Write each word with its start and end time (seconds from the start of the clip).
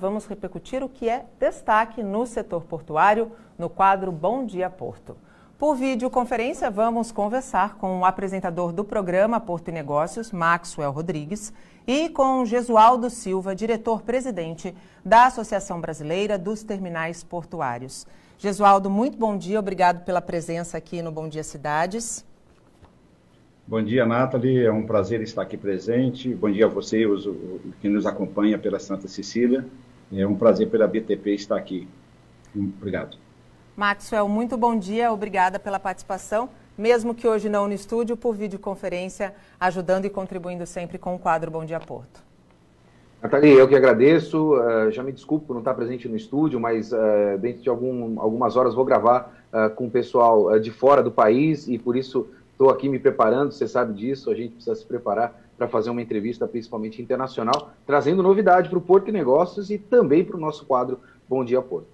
vamos 0.00 0.24
repercutir 0.24 0.82
o 0.82 0.88
que 0.88 1.10
é 1.10 1.26
destaque 1.38 2.02
no 2.02 2.24
setor 2.24 2.64
portuário 2.64 3.30
no 3.58 3.68
quadro 3.68 4.10
Bom 4.10 4.46
Dia 4.46 4.70
Porto. 4.70 5.14
Por 5.58 5.76
videoconferência, 5.76 6.70
vamos 6.70 7.12
conversar 7.12 7.74
com 7.74 8.00
o 8.00 8.04
apresentador 8.06 8.72
do 8.72 8.82
programa 8.82 9.38
Porto 9.38 9.68
e 9.68 9.72
Negócios, 9.72 10.32
Maxwell 10.32 10.90
Rodrigues, 10.90 11.52
e 11.86 12.08
com 12.08 12.46
Gesualdo 12.46 13.10
Silva, 13.10 13.54
diretor-presidente 13.54 14.74
da 15.04 15.26
Associação 15.26 15.82
Brasileira 15.82 16.38
dos 16.38 16.62
Terminais 16.62 17.22
Portuários. 17.22 18.06
Gesualdo, 18.38 18.88
muito 18.88 19.18
bom 19.18 19.36
dia, 19.36 19.60
obrigado 19.60 20.02
pela 20.02 20.22
presença 20.22 20.78
aqui 20.78 21.02
no 21.02 21.12
Bom 21.12 21.28
Dia 21.28 21.44
Cidades. 21.44 22.24
Bom 23.66 23.82
dia, 23.82 24.04
Nathalie. 24.04 24.62
É 24.62 24.70
um 24.70 24.84
prazer 24.84 25.22
estar 25.22 25.40
aqui 25.40 25.56
presente. 25.56 26.34
Bom 26.34 26.50
dia 26.50 26.66
a 26.66 26.68
você, 26.68 27.02
que 27.80 27.88
nos 27.88 28.04
acompanha 28.04 28.58
pela 28.58 28.78
Santa 28.78 29.08
Cecília. 29.08 29.64
É 30.12 30.26
um 30.26 30.34
prazer 30.34 30.70
pela 30.70 30.86
BTP 30.86 31.34
estar 31.34 31.56
aqui. 31.56 31.88
Obrigado. 32.54 33.16
Maxwell, 33.76 34.28
muito 34.28 34.56
bom 34.56 34.78
dia. 34.78 35.12
Obrigada 35.12 35.58
pela 35.58 35.80
participação, 35.80 36.48
mesmo 36.78 37.14
que 37.14 37.26
hoje 37.26 37.48
não 37.48 37.66
no 37.66 37.74
estúdio, 37.74 38.16
por 38.16 38.34
videoconferência, 38.36 39.34
ajudando 39.58 40.04
e 40.04 40.10
contribuindo 40.10 40.64
sempre 40.66 40.98
com 40.98 41.14
o 41.14 41.18
quadro 41.18 41.50
Bom 41.50 41.64
Dia 41.64 41.80
Porto. 41.80 42.22
Nathalie, 43.20 43.54
eu 43.54 43.66
que 43.66 43.74
agradeço. 43.74 44.54
Uh, 44.54 44.90
já 44.90 45.02
me 45.02 45.10
desculpo 45.10 45.46
por 45.46 45.54
não 45.54 45.60
estar 45.60 45.74
presente 45.74 46.06
no 46.06 46.14
estúdio, 46.14 46.60
mas 46.60 46.92
uh, 46.92 47.38
dentro 47.40 47.62
de 47.62 47.68
algum, 47.68 48.20
algumas 48.20 48.54
horas 48.54 48.74
vou 48.74 48.84
gravar 48.84 49.34
uh, 49.50 49.74
com 49.74 49.86
o 49.86 49.90
pessoal 49.90 50.58
de 50.60 50.70
fora 50.70 51.02
do 51.02 51.10
país 51.10 51.66
e 51.66 51.78
por 51.78 51.96
isso 51.96 52.28
Estou 52.54 52.70
aqui 52.70 52.88
me 52.88 53.00
preparando, 53.00 53.50
você 53.50 53.66
sabe 53.66 53.92
disso, 53.94 54.30
a 54.30 54.34
gente 54.34 54.54
precisa 54.54 54.76
se 54.76 54.86
preparar 54.86 55.42
para 55.58 55.66
fazer 55.66 55.90
uma 55.90 56.00
entrevista, 56.00 56.46
principalmente 56.46 57.02
internacional, 57.02 57.72
trazendo 57.84 58.22
novidade 58.22 58.68
para 58.68 58.78
o 58.78 58.80
Porto 58.80 59.08
e 59.08 59.12
Negócios 59.12 59.70
e 59.70 59.76
também 59.76 60.24
para 60.24 60.36
o 60.36 60.40
nosso 60.40 60.64
quadro 60.64 61.00
Bom 61.28 61.44
Dia 61.44 61.60
Porto. 61.60 61.88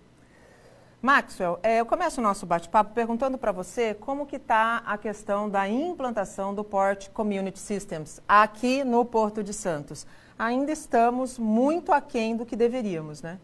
Maxwell, 1.01 1.59
é, 1.63 1.81
eu 1.81 1.87
começo 1.87 2.21
o 2.21 2.23
nosso 2.23 2.45
bate-papo 2.45 2.93
perguntando 2.93 3.39
para 3.39 3.53
você 3.53 3.95
como 3.95 4.27
que 4.27 4.37
está 4.37 4.83
a 4.85 4.99
questão 4.99 5.49
da 5.49 5.67
implantação 5.67 6.55
do 6.55 6.63
Port 6.63 7.09
Community 7.09 7.59
Systems 7.59 8.21
aqui 8.29 8.85
no 8.85 9.03
Porto 9.03 9.43
de 9.43 9.55
Santos. 9.55 10.07
Ainda 10.39 10.73
estamos 10.73 11.39
muito 11.39 11.91
aquém 11.91 12.37
do 12.37 12.45
que 12.45 12.55
deveríamos, 12.55 13.23
né? 13.23 13.39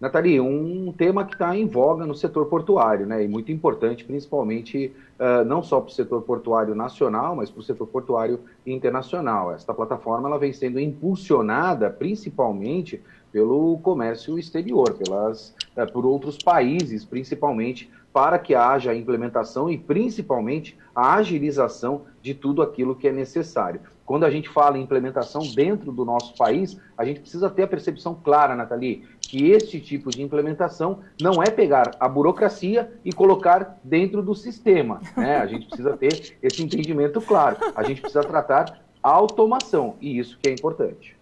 Nathalie, 0.00 0.40
um 0.40 0.94
tema 0.96 1.26
que 1.26 1.34
está 1.34 1.54
em 1.54 1.66
voga 1.66 2.06
no 2.06 2.14
setor 2.14 2.46
portuário, 2.46 3.04
né, 3.04 3.22
e 3.22 3.28
muito 3.28 3.52
importante, 3.52 4.02
principalmente 4.02 4.90
uh, 5.18 5.44
não 5.44 5.62
só 5.62 5.78
para 5.78 5.90
o 5.90 5.92
setor 5.92 6.22
portuário 6.22 6.74
nacional, 6.74 7.36
mas 7.36 7.50
para 7.50 7.60
o 7.60 7.62
setor 7.62 7.86
portuário 7.86 8.40
internacional. 8.66 9.52
Esta 9.52 9.74
plataforma 9.74 10.26
ela 10.26 10.38
vem 10.38 10.54
sendo 10.54 10.80
impulsionada 10.80 11.90
principalmente 11.90 13.02
pelo 13.30 13.78
comércio 13.82 14.38
exterior, 14.38 14.94
pelas, 14.94 15.54
uh, 15.76 15.92
por 15.92 16.06
outros 16.06 16.38
países, 16.38 17.04
principalmente, 17.04 17.90
para 18.10 18.38
que 18.38 18.54
haja 18.54 18.92
a 18.92 18.96
implementação 18.96 19.70
e 19.70 19.76
principalmente 19.76 20.78
a 20.94 21.14
agilização 21.16 22.06
de 22.22 22.34
tudo 22.34 22.62
aquilo 22.62 22.96
que 22.96 23.06
é 23.06 23.12
necessário. 23.12 23.82
Quando 24.10 24.24
a 24.24 24.30
gente 24.30 24.48
fala 24.48 24.76
em 24.76 24.82
implementação 24.82 25.40
dentro 25.54 25.92
do 25.92 26.04
nosso 26.04 26.36
país, 26.36 26.76
a 26.98 27.04
gente 27.04 27.20
precisa 27.20 27.48
ter 27.48 27.62
a 27.62 27.68
percepção 27.68 28.12
clara, 28.12 28.56
Nathalie, 28.56 29.04
que 29.30 29.52
este 29.52 29.78
tipo 29.78 30.10
de 30.10 30.22
implementação 30.22 30.98
não 31.20 31.40
é 31.40 31.48
pegar 31.48 31.92
a 32.00 32.08
burocracia 32.08 32.92
e 33.04 33.12
colocar 33.12 33.78
dentro 33.84 34.22
do 34.22 34.34
sistema. 34.34 35.00
Né? 35.16 35.36
A 35.36 35.46
gente 35.46 35.68
precisa 35.68 35.96
ter 35.96 36.36
esse 36.42 36.60
entendimento 36.64 37.20
claro. 37.20 37.56
A 37.76 37.84
gente 37.84 38.00
precisa 38.00 38.24
tratar 38.24 38.82
a 39.00 39.08
automação, 39.08 39.94
e 40.00 40.18
isso 40.18 40.36
que 40.42 40.48
é 40.48 40.52
importante. 40.52 41.16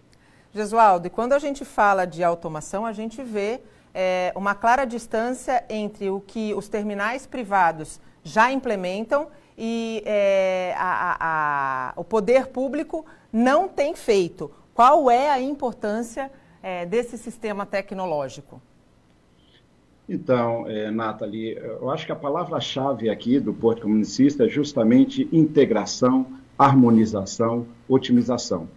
Gesualdo, 0.55 1.07
e 1.07 1.11
quando 1.11 1.35
a 1.35 1.39
gente 1.39 1.67
fala 1.67 2.07
de 2.07 2.25
automação, 2.25 2.87
a 2.87 2.95
gente 2.95 3.23
vê 3.23 3.61
é, 3.93 4.33
uma 4.35 4.55
clara 4.55 4.87
distância 4.87 5.63
entre 5.69 6.09
o 6.09 6.19
que 6.19 6.55
os 6.55 6.67
terminais 6.67 7.27
privados 7.27 8.01
já 8.25 8.51
implementam 8.51 9.29
e 9.57 10.03
é, 10.07 10.75
a, 10.79 11.17
a, 11.21 11.93
o 11.95 12.03
poder 12.03 12.47
público 12.47 13.05
não 13.31 13.69
tem 13.69 13.95
feito. 13.95 14.51
Qual 14.73 15.11
é 15.11 15.29
a 15.29 15.39
importância 15.39 16.31
é, 16.63 16.87
desse 16.87 17.17
sistema 17.19 17.65
tecnológico? 17.65 18.61
Então, 20.09 20.67
é, 20.67 20.91
Nathalie, 20.91 21.57
eu 21.57 21.91
acho 21.91 22.07
que 22.07 22.13
a 22.13 22.17
palavra-chave 22.17 23.11
aqui 23.11 23.39
do 23.39 23.53
Porto 23.53 23.83
Comunicista 23.83 24.47
é 24.47 24.49
justamente 24.49 25.29
integração, 25.31 26.27
harmonização, 26.59 27.67
otimização. 27.89 28.69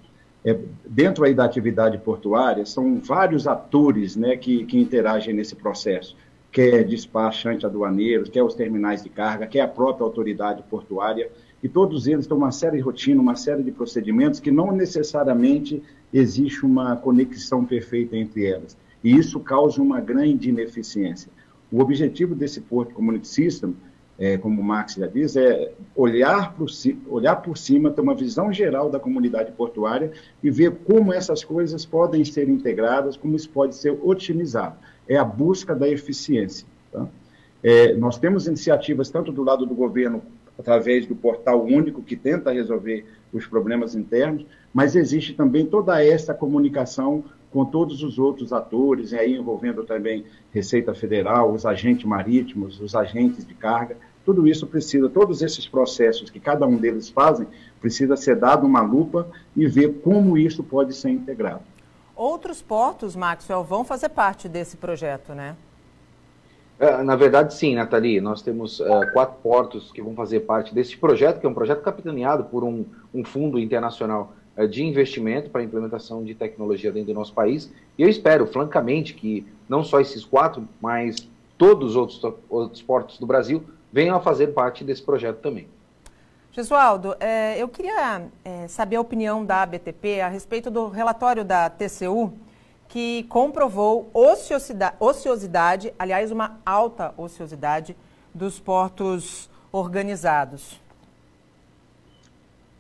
É, 0.44 0.58
dentro 0.86 1.24
aí 1.24 1.34
da 1.34 1.46
atividade 1.46 1.98
portuária, 2.00 2.66
são 2.66 3.00
vários 3.00 3.48
atores 3.48 4.16
né, 4.16 4.36
que, 4.36 4.66
que 4.66 4.78
interagem 4.78 5.34
nesse 5.34 5.56
processo 5.56 6.18
quer 6.52 6.84
despachante 6.84 7.66
aduaneiros, 7.66 8.30
quer 8.30 8.44
os 8.44 8.54
terminais 8.54 9.02
de 9.02 9.10
carga, 9.10 9.48
quer 9.48 9.62
a 9.62 9.68
própria 9.68 10.04
autoridade 10.04 10.62
portuária, 10.64 11.32
e 11.64 11.70
todos 11.70 12.08
eles 12.08 12.28
têm 12.28 12.36
uma 12.36 12.52
série 12.52 12.78
de 12.78 12.84
rotina, 12.84 13.22
uma 13.22 13.36
série 13.36 13.64
de 13.64 13.72
procedimentos 13.72 14.40
que 14.40 14.52
não 14.52 14.72
necessariamente 14.72 15.82
existe 16.14 16.66
uma 16.66 16.96
conexão 16.96 17.66
perfeita 17.66 18.16
entre 18.16 18.46
elas. 18.46 18.78
E 19.04 19.16
isso 19.16 19.40
causa 19.40 19.82
uma 19.82 20.00
grande 20.00 20.50
ineficiência. 20.50 21.32
O 21.72 21.80
objetivo 21.80 22.36
desse 22.36 22.62
Porto 22.62 22.94
Community 22.94 23.28
System, 23.28 23.76
é, 24.20 24.38
como 24.38 24.62
o 24.62 24.64
Max 24.64 24.96
já 24.96 25.08
diz, 25.08 25.36
é 25.36 25.74
olhar 25.96 26.54
por, 26.54 26.68
olhar 27.08 27.38
por 27.38 27.58
cima, 27.58 27.90
ter 27.90 28.02
uma 28.02 28.14
visão 28.14 28.52
geral 28.54 28.90
da 28.90 29.00
comunidade 29.00 29.52
portuária 29.54 30.12
e 30.44 30.52
ver 30.52 30.72
como 30.86 31.14
essas 31.14 31.44
coisas 31.44 31.86
podem 31.86 32.24
ser 32.24 32.48
integradas, 32.50 33.18
como 33.18 33.36
isso 33.36 33.50
pode 33.50 33.76
ser 33.76 33.98
otimizado 34.04 34.76
é 35.12 35.18
a 35.18 35.26
busca 35.26 35.76
da 35.76 35.90
eficiência. 35.90 36.66
Tá? 36.92 37.06
É, 37.62 37.94
nós 37.96 38.18
temos 38.18 38.48
iniciativas 38.48 39.10
tanto 39.10 39.32
do 39.32 39.44
lado 39.44 39.66
do 39.66 39.76
governo, 39.76 40.22
através 40.58 41.06
do 41.06 41.16
portal 41.16 41.64
único, 41.64 42.02
que 42.02 42.16
tenta 42.16 42.52
resolver 42.52 43.06
os 43.34 43.46
problemas 43.46 43.96
internos, 43.96 44.46
mas 44.74 44.96
existe 44.96 45.34
também 45.34 45.66
toda 45.66 46.04
essa 46.04 46.34
comunicação 46.34 47.24
com 47.52 47.66
todos 47.66 48.02
os 48.02 48.18
outros 48.18 48.54
atores, 48.54 49.12
e 49.12 49.18
aí 49.18 49.36
envolvendo 49.36 49.84
também 49.84 50.26
Receita 50.52 50.94
Federal, 50.94 51.52
os 51.52 51.66
agentes 51.66 52.06
marítimos, 52.06 52.80
os 52.80 52.96
agentes 52.96 53.46
de 53.46 53.54
carga, 53.54 53.98
tudo 54.24 54.48
isso 54.48 54.68
precisa, 54.68 55.10
todos 55.10 55.42
esses 55.42 55.68
processos 55.68 56.30
que 56.30 56.40
cada 56.40 56.66
um 56.66 56.78
deles 56.78 57.10
fazem, 57.10 57.48
precisa 57.80 58.16
ser 58.16 58.36
dado 58.36 58.66
uma 58.66 58.82
lupa 58.82 59.28
e 59.56 59.68
ver 59.68 60.00
como 60.02 60.38
isso 60.38 60.64
pode 60.64 60.96
ser 60.96 61.10
integrado. 61.10 61.64
Outros 62.16 62.62
portos, 62.62 63.16
Maxwell, 63.16 63.64
vão 63.64 63.84
fazer 63.84 64.10
parte 64.10 64.48
desse 64.48 64.78
projeto, 64.78 65.34
né? 65.34 65.56
É, 66.82 67.04
na 67.04 67.16
verdade, 67.16 67.54
sim, 67.54 67.76
Nathalie. 67.76 68.20
Nós 68.20 68.42
temos 68.42 68.80
uh, 68.80 68.88
quatro 69.14 69.36
portos 69.44 69.92
que 69.92 70.02
vão 70.02 70.16
fazer 70.16 70.40
parte 70.40 70.74
desse 70.74 70.98
projeto, 70.98 71.40
que 71.40 71.46
é 71.46 71.50
um 71.50 71.54
projeto 71.54 71.84
capitaneado 71.84 72.46
por 72.46 72.64
um, 72.64 72.84
um 73.14 73.24
fundo 73.24 73.60
internacional 73.60 74.34
uh, 74.58 74.68
de 74.68 74.84
investimento 74.84 75.52
para 75.52 75.62
a 75.62 75.64
implementação 75.64 76.24
de 76.24 76.34
tecnologia 76.34 76.92
dentro 76.92 77.14
do 77.14 77.20
nosso 77.20 77.36
país. 77.36 77.72
E 78.00 78.02
eu 78.02 78.10
espero, 78.10 78.48
francamente, 78.48 79.14
que 79.14 79.46
não 79.70 79.84
só 79.84 80.00
esses 80.00 80.26
quatro, 80.26 80.68
mas 80.82 81.18
todos 81.56 81.92
os 81.92 81.96
outros, 81.96 82.34
outros 82.50 82.82
portos 82.82 83.20
do 83.20 83.28
Brasil 83.28 83.64
venham 83.94 84.18
a 84.18 84.20
fazer 84.20 84.48
parte 84.48 84.84
desse 84.84 85.04
projeto 85.04 85.38
também. 85.38 85.68
Gesualdo, 86.52 87.16
eu 87.58 87.68
queria 87.70 88.24
saber 88.68 88.98
a 88.98 89.02
opinião 89.02 89.46
da 89.46 89.62
ABTP 89.62 90.20
a 90.20 90.28
respeito 90.28 90.70
do 90.70 90.90
relatório 90.90 91.46
da 91.46 91.70
TCU 91.70 92.34
que 92.92 93.24
comprovou 93.30 94.10
ociosidade, 94.14 94.98
ociosidade, 95.00 95.94
aliás, 95.98 96.30
uma 96.30 96.60
alta 96.66 97.14
ociosidade 97.18 97.96
dos 98.36 98.60
portos 98.60 99.50
organizados. 99.72 100.78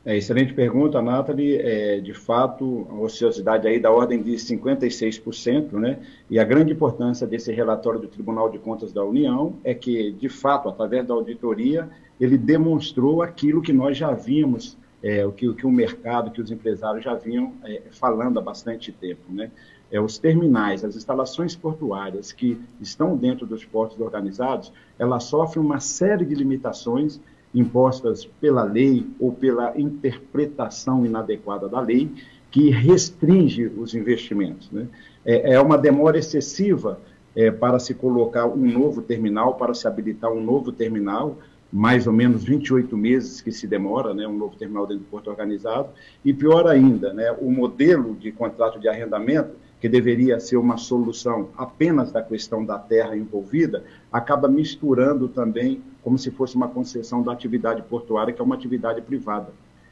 É, 0.05 0.17
excelente 0.17 0.53
pergunta, 0.53 1.01
Nathalie. 1.01 1.55
É, 1.61 2.01
de 2.01 2.13
fato, 2.13 2.87
a 2.89 2.95
ociosidade 2.95 3.65
aí 3.65 3.79
da 3.79 3.89
ordem 3.89 4.21
de 4.21 4.33
56%, 4.33 5.73
né? 5.73 5.99
E 6.29 6.37
a 6.37 6.43
grande 6.43 6.73
importância 6.73 7.25
desse 7.25 7.53
relatório 7.53 7.99
do 7.99 8.07
Tribunal 8.09 8.49
de 8.49 8.59
Contas 8.59 8.91
da 8.91 9.05
União 9.05 9.53
é 9.63 9.73
que, 9.73 10.11
de 10.11 10.27
fato, 10.27 10.67
através 10.67 11.07
da 11.07 11.13
auditoria, 11.13 11.87
ele 12.19 12.37
demonstrou 12.37 13.21
aquilo 13.21 13.61
que 13.61 13.71
nós 13.71 13.95
já 13.95 14.11
vimos, 14.11 14.77
é, 15.03 15.25
o 15.25 15.31
que, 15.31 15.51
que, 15.53 15.65
o 15.65 15.71
mercado, 15.71 16.31
que 16.31 16.41
os 16.41 16.51
empresários 16.51 17.03
já 17.03 17.13
vinham 17.13 17.53
é, 17.63 17.81
falando 17.91 18.37
há 18.37 18.41
bastante 18.41 18.91
tempo. 18.91 19.21
Né? 19.29 19.51
É, 19.91 19.99
os 19.99 20.17
terminais, 20.17 20.85
as 20.85 20.95
instalações 20.95 21.55
portuárias 21.55 22.31
que 22.31 22.59
estão 22.79 23.17
dentro 23.17 23.45
dos 23.45 23.65
portos 23.65 23.99
organizados, 23.99 24.71
elas 24.97 25.23
sofrem 25.23 25.63
uma 25.63 25.79
série 25.79 26.25
de 26.25 26.35
limitações 26.35 27.19
impostas 27.53 28.25
pela 28.39 28.63
lei 28.63 29.05
ou 29.19 29.31
pela 29.33 29.77
interpretação 29.77 31.05
inadequada 31.05 31.67
da 31.67 31.81
lei, 31.81 32.09
que 32.49 32.69
restringe 32.69 33.65
os 33.65 33.93
investimentos. 33.93 34.69
Né? 34.71 34.87
É, 35.25 35.53
é 35.53 35.61
uma 35.61 35.77
demora 35.77 36.17
excessiva 36.17 36.99
é, 37.35 37.49
para 37.49 37.79
se 37.79 37.93
colocar 37.93 38.45
um 38.45 38.71
novo 38.71 39.01
terminal, 39.01 39.55
para 39.55 39.73
se 39.73 39.87
habilitar 39.87 40.31
um 40.31 40.43
novo 40.43 40.71
terminal, 40.71 41.37
mais 41.71 42.05
ou 42.05 42.13
menos 42.13 42.43
28 42.43 42.97
meses 42.97 43.41
que 43.41 43.51
se 43.51 43.65
demora, 43.65 44.13
né, 44.13 44.27
um 44.27 44.37
novo 44.37 44.55
terminal 44.55 44.85
dentro 44.85 45.03
do 45.03 45.09
porto 45.09 45.29
organizado, 45.29 45.89
e 46.23 46.33
pior 46.33 46.67
ainda, 46.67 47.13
né, 47.13 47.31
o 47.39 47.51
modelo 47.51 48.15
de 48.15 48.31
contrato 48.31 48.79
de 48.79 48.87
arrendamento, 48.87 49.51
que 49.79 49.89
deveria 49.89 50.39
ser 50.39 50.57
uma 50.57 50.77
solução 50.77 51.49
apenas 51.57 52.11
da 52.11 52.21
questão 52.21 52.63
da 52.63 52.77
terra 52.77 53.17
envolvida, 53.17 53.83
acaba 54.11 54.47
misturando 54.47 55.27
também 55.27 55.81
como 56.03 56.19
se 56.19 56.29
fosse 56.29 56.55
uma 56.55 56.67
concessão 56.67 57.23
da 57.23 57.31
atividade 57.31 57.81
portuária, 57.83 58.31
que 58.31 58.41
é 58.41 58.43
uma 58.45 58.55
atividade 58.55 59.01
privada. 59.01 59.51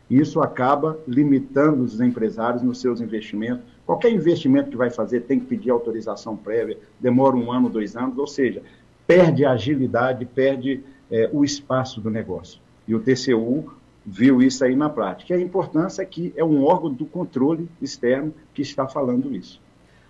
Isso 0.09 0.41
acaba 0.41 0.99
limitando 1.07 1.83
os 1.83 2.01
empresários 2.01 2.63
nos 2.63 2.81
seus 2.81 2.99
investimentos. 2.99 3.63
Qualquer 3.85 4.11
investimento 4.11 4.71
que 4.71 4.77
vai 4.77 4.89
fazer 4.89 5.21
tem 5.21 5.39
que 5.39 5.45
pedir 5.45 5.69
autorização 5.69 6.35
prévia, 6.35 6.77
demora 6.99 7.35
um 7.35 7.51
ano, 7.51 7.69
dois 7.69 7.95
anos, 7.95 8.17
ou 8.17 8.27
seja, 8.27 8.61
perde 9.07 9.45
agilidade, 9.45 10.25
perde 10.25 10.83
é, 11.11 11.29
o 11.31 11.43
espaço 11.43 11.99
do 11.99 12.09
negócio. 12.09 12.59
E 12.87 12.95
o 12.95 12.99
TCU 12.99 13.73
viu 14.05 14.41
isso 14.41 14.63
aí 14.63 14.75
na 14.75 14.89
prática. 14.89 15.33
E 15.33 15.37
a 15.37 15.41
importância 15.41 16.01
é 16.01 16.05
que 16.05 16.33
é 16.35 16.43
um 16.43 16.63
órgão 16.63 16.91
do 16.91 17.05
controle 17.05 17.69
externo 17.81 18.33
que 18.53 18.61
está 18.61 18.87
falando 18.87 19.35
isso. 19.35 19.61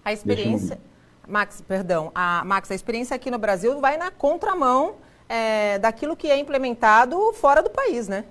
A 0.04 0.14
experiência, 0.14 0.80
Max, 1.28 1.62
perdão, 1.62 2.12
a 2.16 2.44
Max, 2.46 2.72
a 2.72 2.76
experiência 2.76 3.16
aqui 3.16 3.30
no 3.30 3.38
Brasil 3.38 3.80
vai 3.80 3.98
na 3.98 4.10
contramão 4.10 4.96
é, 5.28 5.78
daquilo 5.78 6.16
que 6.16 6.28
é 6.28 6.38
implementado 6.40 7.32
fora 7.34 7.62
do 7.62 7.70
país, 7.70 8.08
né? 8.08 8.26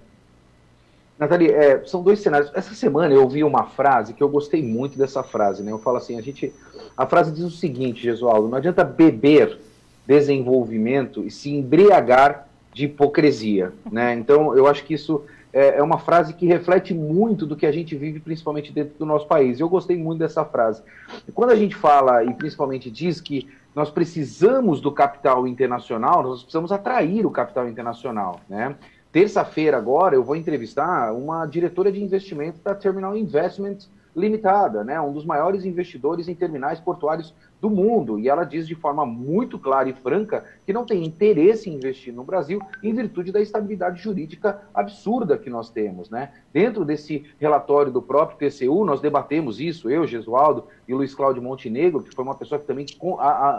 Nathalie, 1.19 1.51
é, 1.51 1.85
são 1.85 2.03
dois 2.03 2.21
cenários. 2.21 2.51
Essa 2.55 2.75
semana 2.75 3.13
eu 3.13 3.23
ouvi 3.23 3.43
uma 3.43 3.65
frase 3.65 4.15
que 4.15 4.23
eu 4.23 4.29
gostei 4.29 4.63
muito 4.63 4.97
dessa 4.97 5.23
frase, 5.23 5.63
né? 5.63 5.73
Eu 5.73 5.79
falo 5.79 5.97
assim, 5.97 6.17
a 6.19 6.23
gente, 6.23 6.53
a 6.97 7.07
frase 7.07 7.33
diz 7.33 7.45
o 7.45 7.51
seguinte, 7.51 8.03
Gesualdo, 8.03 8.49
não 8.49 8.57
adianta 8.57 8.85
beber 8.85 9.59
desenvolvimento 10.07 11.25
e 11.25 11.31
se 11.31 11.51
embriagar 11.51 12.48
de 12.73 12.85
hipocrisia, 12.85 13.73
né? 13.91 14.15
Então 14.15 14.57
eu 14.57 14.67
acho 14.67 14.85
que 14.85 14.95
isso 14.95 15.25
é, 15.53 15.79
é, 15.79 15.83
uma 15.83 15.99
frase 15.99 16.35
que 16.35 16.47
reflete 16.47 16.93
muito 16.93 17.47
do 17.47 17.57
que 17.57 17.67
a 17.67 17.73
gente 17.73 17.97
vive, 17.97 18.21
principalmente 18.21 18.73
dentro 18.73 18.99
do 18.99 19.07
nosso 19.07 19.27
país. 19.27 19.59
Eu 19.59 19.69
gostei 19.69 19.97
muito 19.97 20.19
dessa 20.19 20.45
frase. 20.45 20.83
Quando 21.35 21.51
a 21.51 21.57
gente 21.57 21.75
fala 21.75 22.23
e 22.25 22.33
principalmente 22.35 22.91
diz 22.91 23.21
que 23.21 23.49
nós 23.75 23.91
precisamos 23.91 24.81
do 24.81 24.93
capital 24.93 25.47
internacional, 25.47 26.23
nós 26.23 26.43
precisamos 26.43 26.73
atrair 26.73 27.25
o 27.25 27.31
capital 27.31 27.69
internacional, 27.69 28.41
né? 28.49 28.77
Terça-feira 29.11 29.77
agora 29.77 30.15
eu 30.15 30.23
vou 30.23 30.37
entrevistar 30.37 31.13
uma 31.15 31.47
diretora 31.47 31.91
de 31.91 32.03
investimento 32.03 32.61
da 32.63 32.75
Terminal 32.75 33.17
Investments 33.17 33.89
Limitada, 34.15 34.83
né, 34.83 35.01
um 35.01 35.13
dos 35.13 35.25
maiores 35.25 35.65
investidores 35.65 36.29
em 36.29 36.35
terminais 36.35 36.81
portuários 36.81 37.35
do 37.61 37.69
mundo. 37.69 38.19
E 38.19 38.29
ela 38.29 38.45
diz 38.45 38.67
de 38.67 38.75
forma 38.75 39.05
muito 39.05 39.59
clara 39.59 39.89
e 39.89 39.93
franca 39.93 40.45
que 40.65 40.73
não 40.73 40.85
tem 40.85 41.05
interesse 41.05 41.69
em 41.69 41.75
investir 41.75 42.13
no 42.13 42.25
Brasil 42.25 42.61
em 42.83 42.93
virtude 42.93 43.33
da 43.33 43.41
estabilidade 43.41 44.01
jurídica 44.03 44.63
absurda 44.73 45.39
que 45.39 45.51
nós 45.51 45.71
temos. 45.71 46.11
Né? 46.11 46.33
Dentro 46.53 46.85
desse 46.85 47.25
relatório 47.39 47.93
do 47.93 48.03
próprio 48.03 48.39
TCU, 48.39 48.85
nós 48.85 49.01
debatemos 49.01 49.61
isso, 49.61 49.91
eu, 49.91 50.07
Gesualdo 50.07 50.65
e 50.87 50.95
Luiz 50.95 51.15
Cláudio 51.15 51.43
Montenegro, 51.43 52.03
que 52.03 52.15
foi 52.15 52.25
uma 52.25 52.35
pessoa 52.35 52.59
que 52.59 52.67
também 52.67 52.87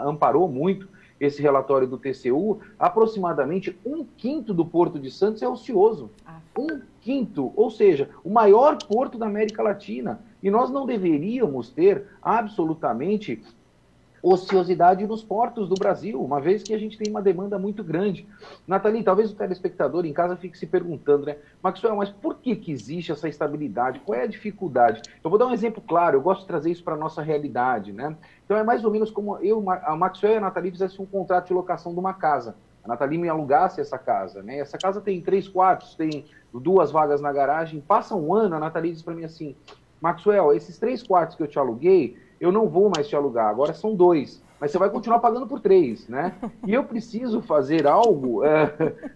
amparou 0.04 0.48
muito 0.48 0.88
esse 1.20 1.42
relatório 1.42 1.86
do 1.86 1.98
TCU, 1.98 2.60
aproximadamente 2.78 3.78
um 3.84 4.04
quinto 4.04 4.54
do 4.54 4.64
Porto 4.64 4.98
de 4.98 5.10
Santos 5.10 5.42
é 5.42 5.48
ocioso. 5.48 6.10
Ah. 6.26 6.40
Um 6.58 6.80
quinto, 7.00 7.52
ou 7.54 7.70
seja, 7.70 8.08
o 8.24 8.30
maior 8.30 8.76
porto 8.76 9.18
da 9.18 9.26
América 9.26 9.62
Latina. 9.62 10.20
E 10.42 10.50
nós 10.50 10.70
não 10.70 10.86
deveríamos 10.86 11.68
ter 11.68 12.06
absolutamente 12.22 13.42
ociosidade 14.22 15.06
nos 15.06 15.22
portos 15.22 15.68
do 15.68 15.74
Brasil, 15.74 16.22
uma 16.22 16.40
vez 16.40 16.62
que 16.62 16.74
a 16.74 16.78
gente 16.78 16.98
tem 16.98 17.10
uma 17.10 17.22
demanda 17.22 17.58
muito 17.58 17.82
grande. 17.82 18.26
Nathalie, 18.66 19.02
talvez 19.02 19.30
o 19.30 19.34
telespectador 19.34 20.04
em 20.04 20.12
casa 20.12 20.36
fique 20.36 20.58
se 20.58 20.66
perguntando, 20.66 21.26
né, 21.26 21.36
Maxwell, 21.62 21.96
mas 21.96 22.10
por 22.10 22.36
que, 22.36 22.54
que 22.56 22.72
existe 22.72 23.12
essa 23.12 23.28
estabilidade? 23.28 24.00
Qual 24.00 24.18
é 24.18 24.24
a 24.24 24.26
dificuldade? 24.26 25.02
Eu 25.22 25.30
vou 25.30 25.38
dar 25.38 25.46
um 25.46 25.52
exemplo 25.52 25.82
claro, 25.86 26.16
eu 26.16 26.22
gosto 26.22 26.42
de 26.42 26.46
trazer 26.46 26.70
isso 26.70 26.84
para 26.84 26.94
a 26.94 26.98
nossa 26.98 27.22
realidade, 27.22 27.92
né? 27.92 28.16
Então 28.44 28.56
é 28.56 28.62
mais 28.62 28.84
ou 28.84 28.90
menos 28.90 29.10
como 29.10 29.38
eu, 29.38 29.64
a 29.70 29.96
Maxwell 29.96 30.34
e 30.34 30.36
a 30.36 30.40
Nathalie 30.40 30.72
fizessem 30.72 31.00
um 31.00 31.06
contrato 31.06 31.48
de 31.48 31.54
locação 31.54 31.92
de 31.92 31.98
uma 31.98 32.12
casa. 32.12 32.56
A 32.82 32.88
Nathalie 32.88 33.18
me 33.18 33.28
alugasse 33.28 33.80
essa 33.80 33.98
casa, 33.98 34.42
né? 34.42 34.58
Essa 34.58 34.78
casa 34.78 35.00
tem 35.00 35.20
três 35.20 35.46
quartos, 35.46 35.94
tem 35.94 36.24
duas 36.52 36.90
vagas 36.90 37.20
na 37.20 37.32
garagem. 37.32 37.80
Passa 37.80 38.14
um 38.14 38.34
ano, 38.34 38.56
a 38.56 38.58
Nathalie 38.58 38.92
diz 38.92 39.02
para 39.02 39.14
mim 39.14 39.24
assim, 39.24 39.54
Maxwell, 40.00 40.52
esses 40.52 40.78
três 40.78 41.02
quartos 41.02 41.36
que 41.36 41.42
eu 41.42 41.46
te 41.46 41.58
aluguei, 41.58 42.16
eu 42.40 42.50
não 42.50 42.66
vou 42.66 42.90
mais 42.94 43.06
te 43.06 43.14
alugar, 43.14 43.48
agora 43.48 43.74
são 43.74 43.94
dois. 43.94 44.42
Mas 44.58 44.72
você 44.72 44.78
vai 44.78 44.90
continuar 44.90 45.20
pagando 45.20 45.46
por 45.46 45.60
três, 45.60 46.08
né? 46.08 46.34
E 46.66 46.74
eu 46.74 46.84
preciso 46.84 47.40
fazer 47.42 47.86
algo 47.86 48.44
é, 48.44 48.66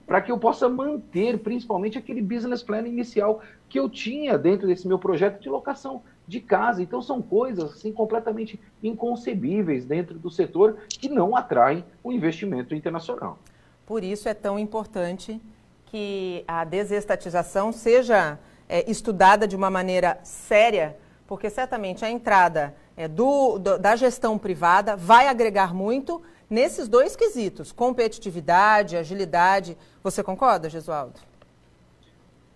para 0.07 0.21
que 0.21 0.31
eu 0.31 0.39
possa 0.39 0.69
manter, 0.69 1.39
principalmente, 1.39 1.99
aquele 1.99 2.21
business 2.21 2.63
plan 2.63 2.87
inicial 2.87 3.41
que 3.69 3.79
eu 3.79 3.89
tinha 3.89 4.39
dentro 4.39 4.67
desse 4.67 4.87
meu 4.87 4.99
projeto 4.99 5.41
de 5.41 5.49
locação 5.49 6.03
de 6.27 6.41
casa. 6.41 6.83
Então, 6.83 7.03
são 7.03 7.21
coisas 7.21 7.73
assim, 7.73 7.93
completamente 7.93 8.61
inconcebíveis 8.83 9.85
dentro 9.85 10.19
do 10.19 10.31
setor 10.31 10.79
que 10.89 11.09
não 11.09 11.37
atraem 11.37 11.85
o 12.03 12.13
investimento 12.13 12.75
internacional. 12.75 13.39
Por 13.87 14.03
isso 14.03 14.29
é 14.29 14.35
tão 14.35 14.59
importante 14.59 15.41
que 15.87 16.43
a 16.49 16.65
desestatização 16.65 17.71
seja 17.71 18.39
é, 18.67 18.91
estudada 18.91 19.47
de 19.47 19.55
uma 19.55 19.71
maneira 19.71 20.19
séria, 20.23 20.97
porque 21.27 21.49
certamente 21.51 22.05
a 22.05 22.11
entrada 22.11 22.75
é, 22.97 23.09
do, 23.09 23.59
do, 23.59 23.79
da 23.79 23.97
gestão 23.97 24.39
privada 24.39 24.97
vai 24.97 25.29
agregar 25.29 25.75
muito 25.75 26.23
nesses 26.49 26.89
dois 26.89 27.17
quesitos, 27.17 27.73
competitividade, 27.73 28.97
agilidade. 28.97 29.77
Você 30.03 30.23
concorda, 30.23 30.69
Gesualdo? 30.69 31.21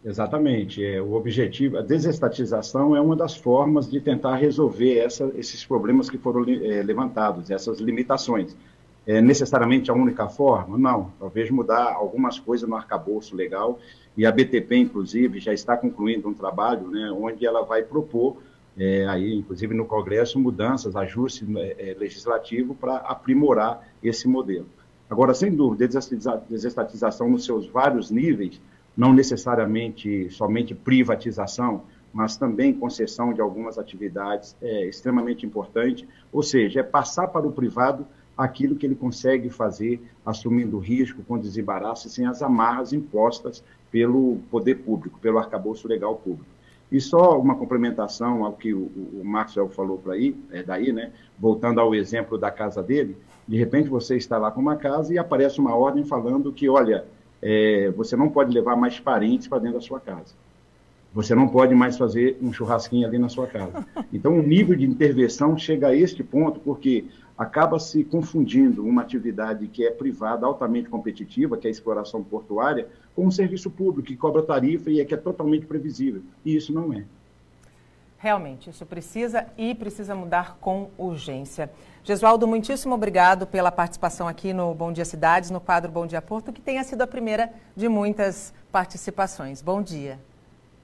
Exatamente. 0.04 0.84
É, 0.84 1.00
o 1.02 1.14
objetivo, 1.14 1.78
a 1.78 1.82
desestatização 1.82 2.94
é 2.94 3.00
uma 3.00 3.16
das 3.16 3.36
formas 3.36 3.90
de 3.90 4.00
tentar 4.00 4.36
resolver 4.36 4.98
essa, 4.98 5.30
esses 5.36 5.64
problemas 5.64 6.08
que 6.08 6.18
foram 6.18 6.44
é, 6.48 6.82
levantados, 6.82 7.50
essas 7.50 7.80
limitações. 7.80 8.56
É 9.06 9.20
necessariamente 9.20 9.90
a 9.90 9.94
única 9.94 10.28
forma? 10.28 10.76
Não. 10.76 11.10
Talvez 11.18 11.50
mudar 11.50 11.94
algumas 11.94 12.38
coisas 12.38 12.68
no 12.68 12.76
arcabouço 12.76 13.34
legal 13.34 13.78
e 14.16 14.26
a 14.26 14.32
BTP, 14.32 14.76
inclusive, 14.76 15.40
já 15.40 15.52
está 15.52 15.76
concluindo 15.76 16.28
um 16.28 16.34
trabalho 16.34 16.88
né, 16.88 17.10
onde 17.10 17.46
ela 17.46 17.62
vai 17.62 17.82
propor, 17.82 18.36
é, 18.78 19.06
aí, 19.08 19.34
inclusive 19.34 19.74
no 19.74 19.84
Congresso, 19.84 20.38
mudanças, 20.38 20.94
ajustes 20.94 21.48
é, 21.56 21.90
é 21.90 21.94
legislativo 21.98 22.74
para 22.74 22.96
aprimorar 22.98 23.88
esse 24.02 24.28
modelo. 24.28 24.66
Agora, 25.10 25.34
sem 25.34 25.50
dúvida, 25.54 25.88
desestatização 26.48 27.28
nos 27.28 27.44
seus 27.44 27.66
vários 27.66 28.10
níveis, 28.10 28.60
não 28.96 29.12
necessariamente 29.12 30.30
somente 30.30 30.74
privatização, 30.74 31.82
mas 32.12 32.36
também 32.36 32.72
concessão 32.72 33.32
de 33.32 33.40
algumas 33.40 33.78
atividades 33.78 34.56
é 34.60 34.86
extremamente 34.86 35.44
importante, 35.44 36.06
ou 36.32 36.42
seja, 36.42 36.80
é 36.80 36.82
passar 36.82 37.28
para 37.28 37.46
o 37.46 37.52
privado 37.52 38.06
aquilo 38.36 38.76
que 38.76 38.86
ele 38.86 38.94
consegue 38.94 39.50
fazer, 39.50 40.00
assumindo 40.24 40.78
risco, 40.78 41.22
com 41.24 41.38
desembaraço 41.38 42.08
sem 42.08 42.26
as 42.26 42.42
amarras 42.42 42.92
impostas 42.92 43.64
pelo 43.90 44.38
poder 44.50 44.76
público, 44.76 45.18
pelo 45.18 45.38
arcabouço 45.38 45.88
legal 45.88 46.14
público. 46.14 46.57
E 46.90 47.00
só 47.00 47.38
uma 47.38 47.54
complementação 47.54 48.44
ao 48.44 48.52
que 48.54 48.72
o, 48.72 48.90
o 49.20 49.22
Maxwell 49.22 49.68
falou 49.68 49.98
para 49.98 50.14
aí, 50.14 50.34
é 50.50 50.62
daí, 50.62 50.92
né? 50.92 51.12
Voltando 51.38 51.80
ao 51.80 51.94
exemplo 51.94 52.38
da 52.38 52.50
casa 52.50 52.82
dele, 52.82 53.16
de 53.46 53.56
repente 53.56 53.88
você 53.88 54.16
está 54.16 54.38
lá 54.38 54.50
com 54.50 54.60
uma 54.60 54.76
casa 54.76 55.12
e 55.12 55.18
aparece 55.18 55.58
uma 55.58 55.74
ordem 55.74 56.04
falando 56.04 56.52
que, 56.52 56.68
olha, 56.68 57.04
é, 57.42 57.90
você 57.96 58.16
não 58.16 58.28
pode 58.28 58.52
levar 58.52 58.76
mais 58.76 58.98
parentes 58.98 59.46
para 59.46 59.58
dentro 59.58 59.78
da 59.78 59.84
sua 59.84 60.00
casa. 60.00 60.34
Você 61.12 61.34
não 61.34 61.48
pode 61.48 61.74
mais 61.74 61.96
fazer 61.96 62.38
um 62.40 62.52
churrasquinho 62.52 63.06
ali 63.06 63.18
na 63.18 63.28
sua 63.28 63.46
casa. 63.46 63.86
Então, 64.12 64.38
o 64.38 64.42
nível 64.42 64.74
de 64.74 64.86
intervenção 64.86 65.56
chega 65.58 65.88
a 65.88 65.94
este 65.94 66.24
ponto, 66.24 66.58
porque 66.60 67.04
acaba 67.38 67.78
se 67.78 68.02
confundindo 68.02 68.84
uma 68.84 69.02
atividade 69.02 69.68
que 69.68 69.86
é 69.86 69.90
privada, 69.90 70.44
altamente 70.44 70.88
competitiva, 70.88 71.56
que 71.56 71.68
é 71.68 71.68
a 71.68 71.70
exploração 71.70 72.22
portuária, 72.24 72.88
com 73.14 73.26
um 73.26 73.30
serviço 73.30 73.70
público 73.70 74.08
que 74.08 74.16
cobra 74.16 74.42
tarifa 74.42 74.90
e 74.90 75.00
é 75.00 75.04
que 75.04 75.14
é 75.14 75.16
totalmente 75.16 75.64
previsível. 75.64 76.22
E 76.44 76.56
isso 76.56 76.72
não 76.72 76.92
é. 76.92 77.04
Realmente, 78.18 78.68
isso 78.68 78.84
precisa 78.84 79.46
e 79.56 79.72
precisa 79.76 80.12
mudar 80.12 80.58
com 80.60 80.90
urgência. 80.98 81.70
Gesualdo, 82.02 82.48
muitíssimo 82.48 82.92
obrigado 82.92 83.46
pela 83.46 83.70
participação 83.70 84.26
aqui 84.26 84.52
no 84.52 84.74
Bom 84.74 84.92
Dia 84.92 85.04
Cidades, 85.04 85.50
no 85.50 85.60
quadro 85.60 85.92
Bom 85.92 86.04
Dia 86.04 86.20
Porto, 86.20 86.52
que 86.52 86.60
tenha 86.60 86.82
sido 86.82 87.02
a 87.02 87.06
primeira 87.06 87.52
de 87.76 87.88
muitas 87.88 88.52
participações. 88.72 89.62
Bom 89.62 89.80
dia. 89.80 90.18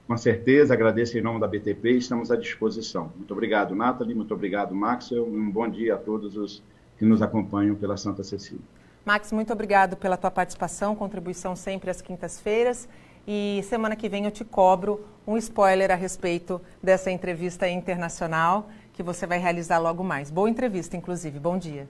Com 0.07 0.17
certeza, 0.17 0.73
agradeço 0.73 1.17
em 1.17 1.21
nome 1.21 1.39
da 1.39 1.47
BTP 1.47 1.93
e 1.93 1.97
estamos 1.97 2.29
à 2.29 2.35
disposição. 2.35 3.11
Muito 3.15 3.31
obrigado, 3.31 3.73
Nathalie, 3.73 4.13
muito 4.13 4.33
obrigado, 4.35 4.75
Maxwell, 4.75 5.25
um 5.25 5.49
bom 5.49 5.67
dia 5.67 5.95
a 5.95 5.97
todos 5.97 6.37
os 6.37 6.61
que 6.97 7.03
nos 7.03 7.23
acompanham 7.23 7.75
pela 7.75 7.97
Santa 7.97 8.23
Cecília. 8.23 8.61
Max, 9.03 9.31
muito 9.31 9.51
obrigado 9.51 9.97
pela 9.97 10.15
tua 10.15 10.29
participação, 10.29 10.95
contribuição 10.95 11.55
sempre 11.55 11.89
às 11.89 12.01
quintas-feiras. 12.01 12.87
E 13.27 13.61
semana 13.63 13.95
que 13.95 14.07
vem 14.07 14.25
eu 14.25 14.31
te 14.31 14.45
cobro 14.45 15.03
um 15.25 15.35
spoiler 15.37 15.89
a 15.89 15.95
respeito 15.95 16.61
dessa 16.81 17.09
entrevista 17.09 17.67
internacional 17.67 18.69
que 18.93 19.01
você 19.01 19.25
vai 19.25 19.39
realizar 19.39 19.79
logo 19.79 20.03
mais. 20.03 20.29
Boa 20.29 20.49
entrevista, 20.49 20.95
inclusive. 20.95 21.39
Bom 21.39 21.57
dia. 21.57 21.87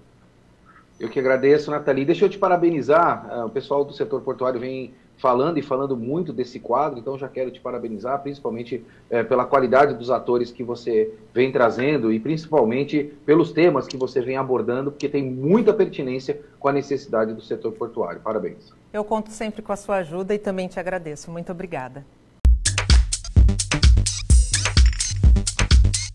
Eu 0.98 1.10
que 1.10 1.20
agradeço, 1.20 1.70
Nathalie. 1.70 2.06
Deixa 2.06 2.24
eu 2.24 2.30
te 2.30 2.38
parabenizar. 2.38 3.28
Ah, 3.30 3.46
o 3.46 3.50
pessoal 3.50 3.84
do 3.84 3.94
setor 3.94 4.22
portuário 4.22 4.60
vem 4.60 4.94
falando 5.18 5.58
e 5.58 5.62
falando 5.62 5.96
muito 5.96 6.34
desse 6.34 6.60
quadro, 6.60 7.00
então 7.00 7.18
já 7.18 7.28
quero 7.28 7.52
te 7.52 7.60
parabenizar, 7.60 8.22
principalmente 8.22 8.84
é, 9.10 9.24
pela 9.24 9.46
qualidade 9.46 9.94
dos 9.94 10.10
atores 10.10 10.52
que 10.52 10.64
você 10.64 11.14
vem 11.34 11.52
trazendo 11.52 12.12
e 12.12 12.20
principalmente 12.20 13.14
pelos 13.26 13.52
temas 13.52 13.88
que 13.88 13.98
você 13.98 14.22
vem 14.22 14.38
abordando, 14.38 14.92
porque 14.92 15.10
tem 15.10 15.24
muita 15.24 15.74
pertinência 15.74 16.42
com 16.60 16.68
a 16.68 16.74
necessidade 16.74 17.34
do 17.34 17.42
setor 17.42 17.72
portuário. 17.74 18.22
Parabéns. 18.22 18.74
Eu 18.92 19.04
conto 19.04 19.32
sempre 19.32 19.62
com 19.62 19.72
a 19.72 19.76
sua 19.76 19.98
ajuda 19.98 20.34
e 20.34 20.40
também 20.40 20.68
te 20.68 20.80
agradeço. 20.80 21.32
Muito 21.32 21.52
obrigada. 21.52 22.06